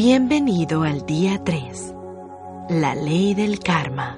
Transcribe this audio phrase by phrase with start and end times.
[0.00, 1.92] Bienvenido al día 3.
[2.70, 4.16] La ley del karma.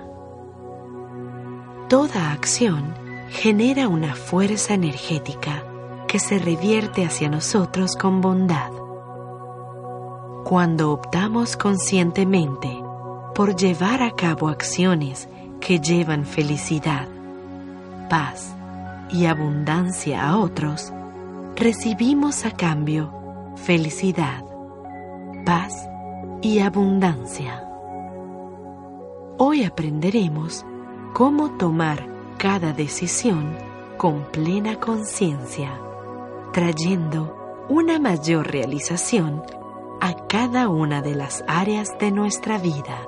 [1.88, 2.92] Toda acción
[3.30, 5.64] genera una fuerza energética
[6.06, 8.70] que se revierte hacia nosotros con bondad.
[10.44, 12.68] Cuando optamos conscientemente
[13.34, 15.30] por llevar a cabo acciones
[15.62, 17.08] que llevan felicidad,
[18.10, 18.54] paz
[19.08, 20.92] y abundancia a otros,
[21.56, 24.44] recibimos a cambio felicidad,
[25.44, 25.88] paz
[26.42, 27.66] y abundancia.
[29.38, 30.64] Hoy aprenderemos
[31.14, 32.06] cómo tomar
[32.38, 33.56] cada decisión
[33.96, 35.78] con plena conciencia,
[36.52, 39.42] trayendo una mayor realización
[40.00, 43.06] a cada una de las áreas de nuestra vida.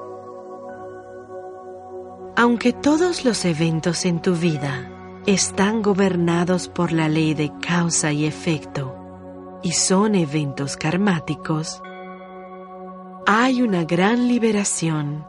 [2.36, 4.90] Aunque todos los eventos en tu vida
[5.26, 8.96] están gobernados por la ley de causa y efecto
[9.62, 11.80] y son eventos karmáticos,
[13.26, 15.24] hay una gran liberación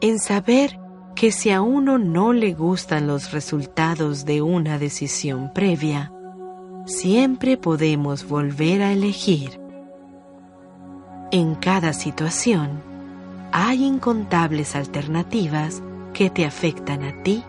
[0.00, 0.80] en saber
[1.14, 6.12] que si a uno no le gustan los resultados de una decisión previa,
[6.86, 9.60] siempre podemos volver a elegir.
[11.30, 12.82] En cada situación
[13.52, 17.44] hay incontables alternativas que te afectan a ti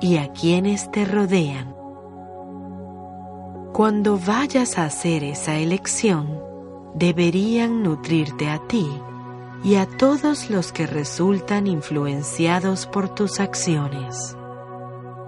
[0.00, 1.74] y a quienes te rodean.
[3.72, 6.38] Cuando vayas a hacer esa elección,
[6.94, 8.86] deberían nutrirte a ti
[9.64, 14.36] y a todos los que resultan influenciados por tus acciones.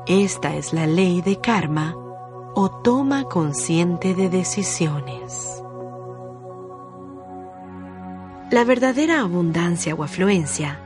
[0.06, 1.94] Esta es la ley de karma
[2.54, 5.62] o toma consciente de decisiones.
[8.50, 10.80] La verdadera abundancia o afluencia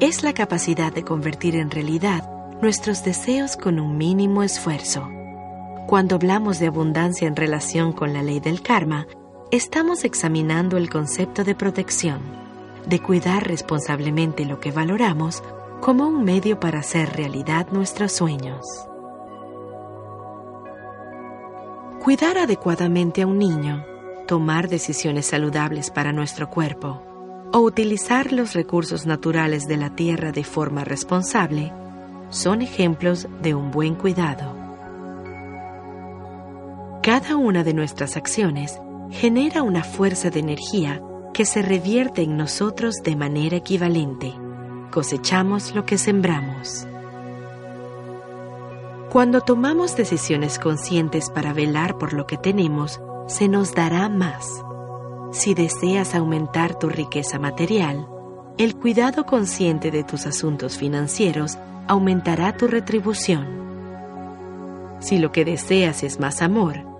[0.00, 2.28] es la capacidad de convertir en realidad
[2.60, 5.08] nuestros deseos con un mínimo esfuerzo.
[5.86, 9.06] Cuando hablamos de abundancia en relación con la ley del karma,
[9.52, 12.20] estamos examinando el concepto de protección,
[12.86, 15.42] de cuidar responsablemente lo que valoramos
[15.82, 18.64] como un medio para hacer realidad nuestros sueños.
[22.02, 23.84] Cuidar adecuadamente a un niño,
[24.26, 27.02] tomar decisiones saludables para nuestro cuerpo
[27.52, 31.74] o utilizar los recursos naturales de la tierra de forma responsable
[32.30, 34.56] son ejemplos de un buen cuidado.
[37.02, 38.80] Cada una de nuestras acciones
[39.12, 41.02] genera una fuerza de energía
[41.32, 44.34] que se revierte en nosotros de manera equivalente.
[44.90, 46.86] Cosechamos lo que sembramos.
[49.10, 54.48] Cuando tomamos decisiones conscientes para velar por lo que tenemos, se nos dará más.
[55.32, 58.06] Si deseas aumentar tu riqueza material,
[58.58, 61.58] el cuidado consciente de tus asuntos financieros
[61.88, 63.46] aumentará tu retribución.
[65.00, 66.91] Si lo que deseas es más amor,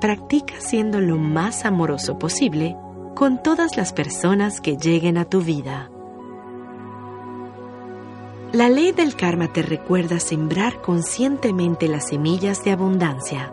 [0.00, 2.76] practica siendo lo más amoroso posible
[3.14, 5.90] con todas las personas que lleguen a tu vida.
[8.52, 13.52] La ley del karma te recuerda sembrar conscientemente las semillas de abundancia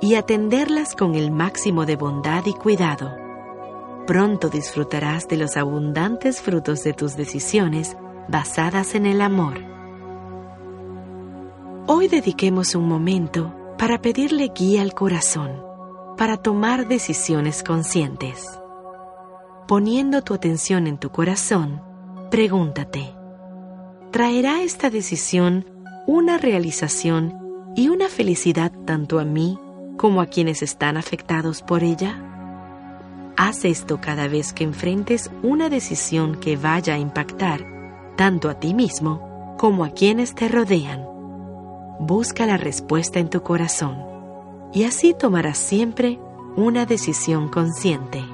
[0.00, 3.16] y atenderlas con el máximo de bondad y cuidado.
[4.06, 7.96] Pronto disfrutarás de los abundantes frutos de tus decisiones
[8.28, 9.54] basadas en el amor.
[11.86, 15.67] Hoy dediquemos un momento para pedirle guía al corazón
[16.18, 18.58] para tomar decisiones conscientes.
[19.68, 21.80] Poniendo tu atención en tu corazón,
[22.28, 23.14] pregúntate,
[24.10, 25.64] ¿traerá esta decisión
[26.08, 27.38] una realización
[27.76, 29.60] y una felicidad tanto a mí
[29.96, 32.20] como a quienes están afectados por ella?
[33.36, 37.64] Haz esto cada vez que enfrentes una decisión que vaya a impactar
[38.16, 41.06] tanto a ti mismo como a quienes te rodean.
[42.00, 44.17] Busca la respuesta en tu corazón
[44.72, 46.20] y así tomarás siempre
[46.56, 48.24] una decisión consciente.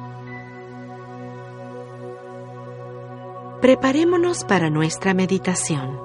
[3.60, 5.98] Preparémonos para nuestra meditación,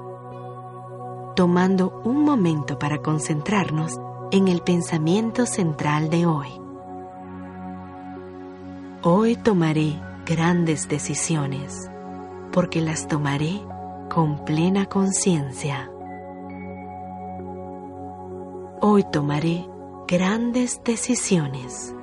[1.36, 4.00] tomando un momento para concentrarnos
[4.30, 6.48] en el pensamiento central de hoy.
[9.02, 11.90] Hoy tomaré grandes decisiones
[12.52, 13.60] porque las tomaré
[14.08, 15.90] con plena conciencia.
[18.80, 19.69] Hoy tomaré
[20.10, 21.94] grandes decisiones,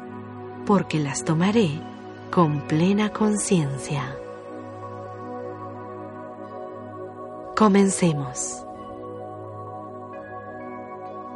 [0.65, 1.69] porque las tomaré
[2.31, 4.15] con plena conciencia.
[7.53, 8.63] Comencemos.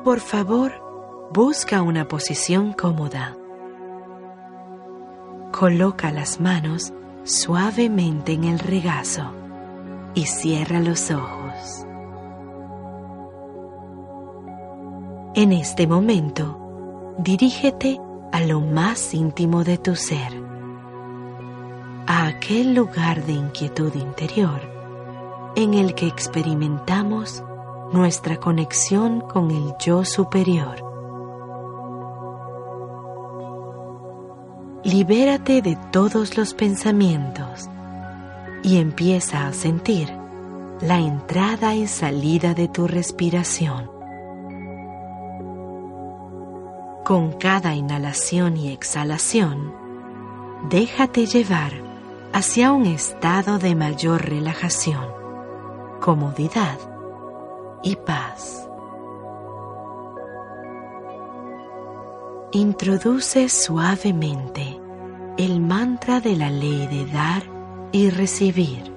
[0.06, 0.72] Por favor,
[1.34, 3.36] busca una posición cómoda.
[5.52, 6.94] Coloca las manos
[7.26, 9.30] suavemente en el regazo
[10.14, 11.86] y cierra los ojos.
[15.34, 16.61] En este momento,
[17.24, 18.00] dirígete
[18.32, 20.34] a lo más íntimo de tu ser,
[22.08, 24.60] a aquel lugar de inquietud interior
[25.56, 27.44] en el que experimentamos
[27.94, 30.84] nuestra conexión con el yo superior.
[34.84, 37.70] Libérate de todos los pensamientos
[38.64, 40.12] y empieza a sentir
[40.82, 44.01] la entrada y salida de tu respiración.
[47.04, 49.74] Con cada inhalación y exhalación,
[50.70, 51.74] déjate llevar
[52.32, 55.08] hacia un estado de mayor relajación,
[56.00, 56.78] comodidad
[57.82, 58.70] y paz.
[62.52, 64.80] Introduce suavemente
[65.38, 67.42] el mantra de la ley de dar
[67.92, 68.96] y recibir,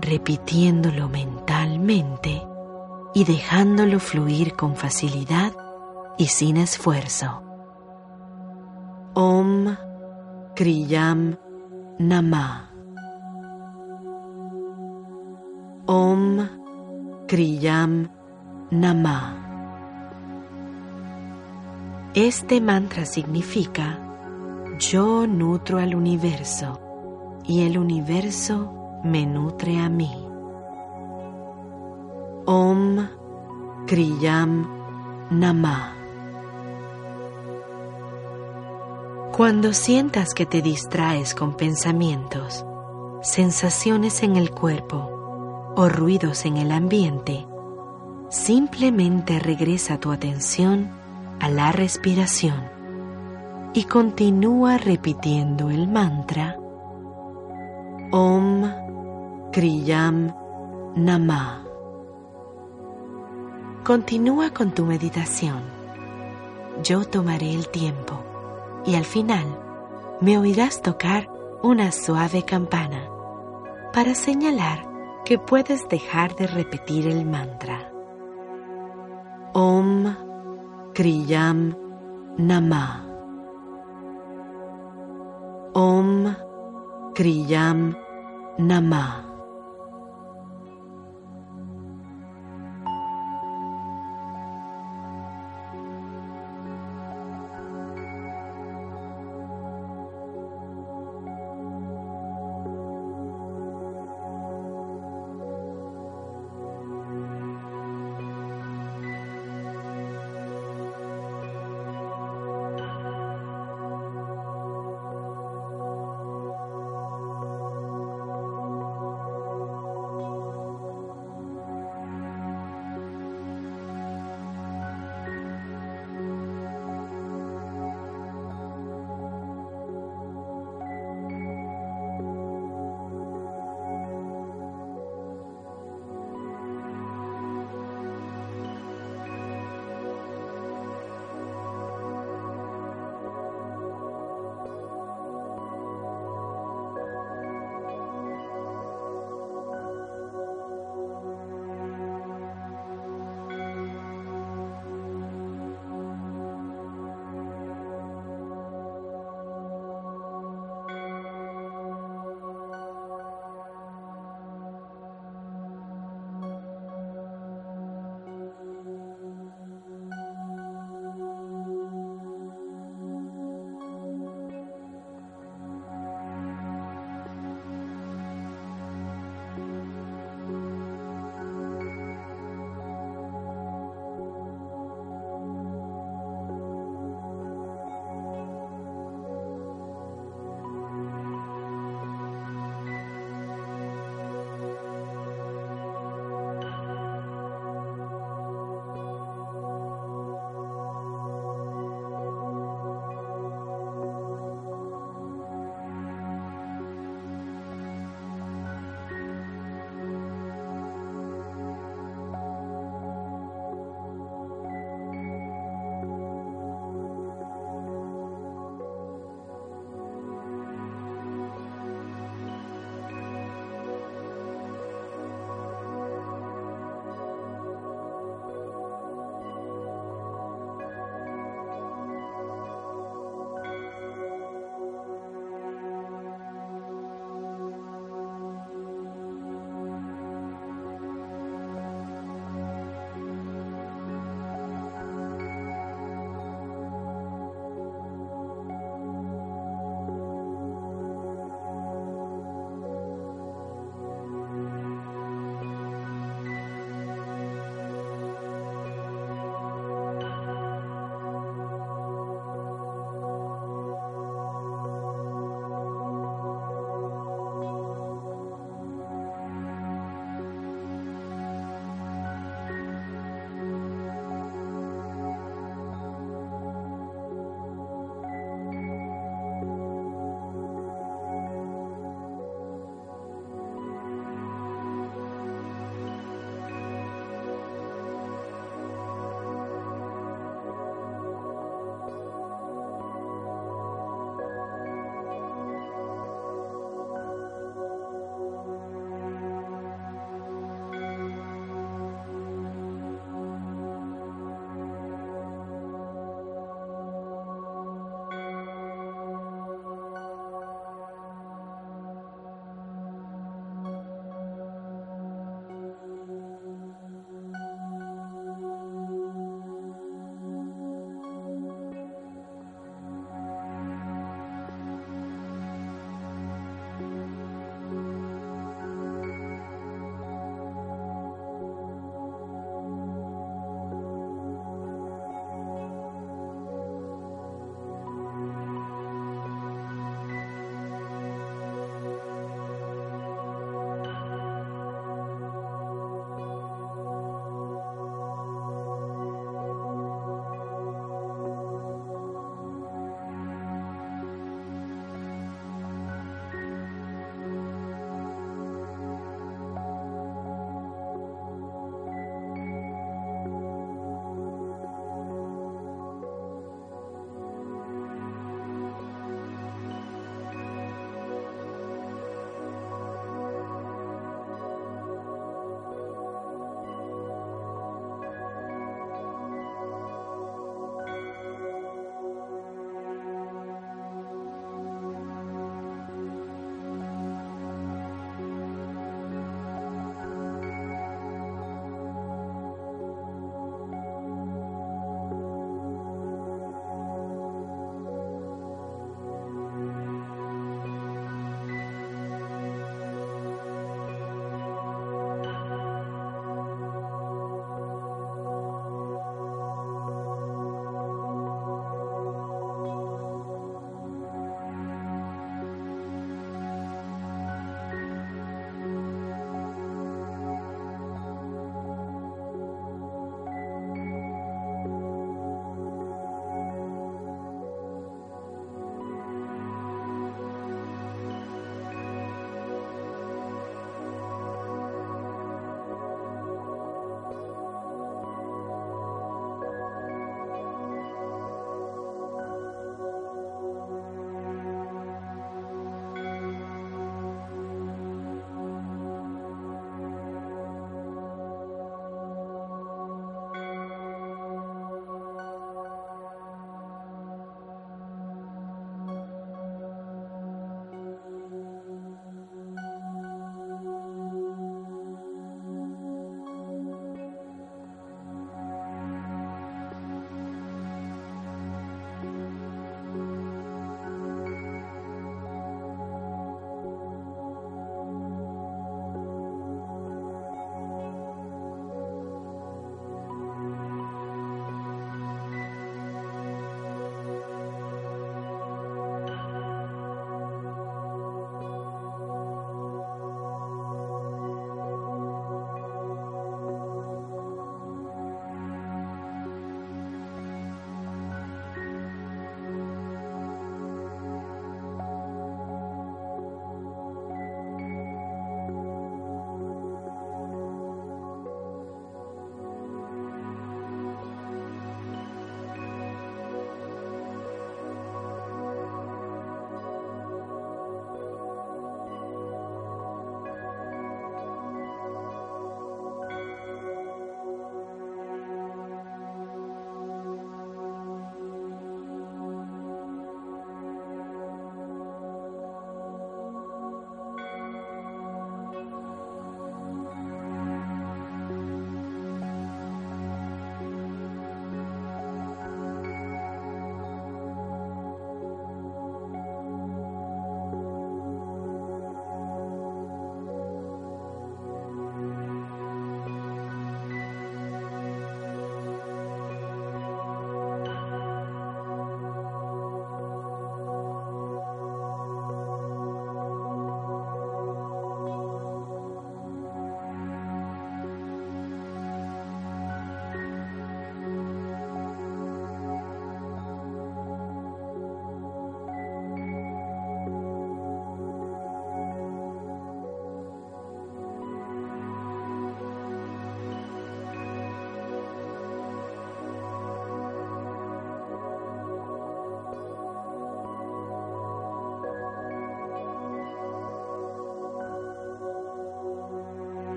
[0.00, 2.42] repitiéndolo mentalmente
[3.14, 5.52] y dejándolo fluir con facilidad
[6.18, 7.42] y sin esfuerzo.
[9.14, 9.76] Om
[10.54, 11.36] Kriyam
[11.98, 12.70] Nama.
[15.86, 16.48] Om
[17.26, 18.10] Kriyam
[18.70, 19.42] Nama.
[22.14, 23.98] Este mantra significa
[24.78, 26.80] yo nutro al universo
[27.44, 30.12] y el universo me nutre a mí.
[32.46, 33.08] Om
[33.86, 34.66] Kriyam
[35.30, 35.95] Nama.
[39.36, 42.64] Cuando sientas que te distraes con pensamientos,
[43.20, 47.46] sensaciones en el cuerpo o ruidos en el ambiente,
[48.30, 50.88] simplemente regresa tu atención
[51.38, 52.64] a la respiración
[53.74, 56.56] y continúa repitiendo el mantra
[58.12, 58.62] Om
[59.52, 60.34] Kriyam
[60.96, 61.62] Nama.
[63.84, 65.60] Continúa con tu meditación.
[66.82, 68.25] Yo tomaré el tiempo
[68.86, 69.44] y al final
[70.20, 71.28] me oirás tocar
[71.62, 73.08] una suave campana
[73.92, 74.86] para señalar
[75.24, 77.90] que puedes dejar de repetir el mantra.
[79.52, 80.14] Om
[80.94, 81.76] Kriyam
[82.38, 83.04] Nama.
[85.74, 86.34] Om
[87.14, 87.96] Kriyam
[88.58, 89.35] Nama.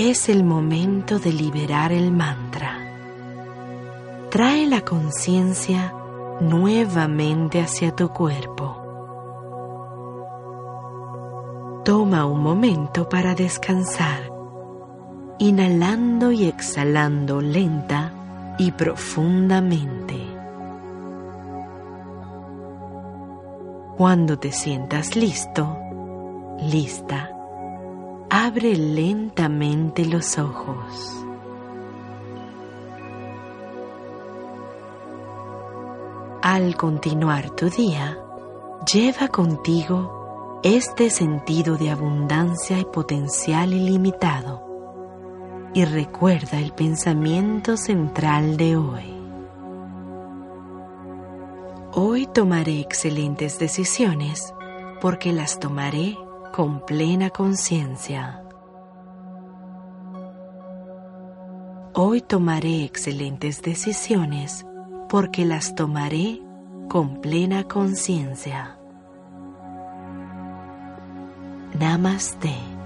[0.00, 2.78] Es el momento de liberar el mantra.
[4.30, 5.92] Trae la conciencia
[6.40, 8.76] nuevamente hacia tu cuerpo.
[11.84, 14.30] Toma un momento para descansar,
[15.40, 18.12] inhalando y exhalando lenta
[18.56, 20.14] y profundamente.
[23.96, 25.76] Cuando te sientas listo,
[26.60, 27.32] lista,
[28.40, 31.24] abre lentamente los ojos.
[36.40, 38.16] Al continuar tu día,
[38.92, 44.62] lleva contigo este sentido de abundancia y potencial ilimitado
[45.74, 49.14] y recuerda el pensamiento central de hoy.
[51.92, 54.54] Hoy tomaré excelentes decisiones
[55.00, 56.16] porque las tomaré
[56.58, 58.42] con plena conciencia.
[61.94, 64.66] Hoy tomaré excelentes decisiones
[65.08, 66.42] porque las tomaré
[66.88, 68.76] con plena conciencia.
[71.78, 72.77] Namaste.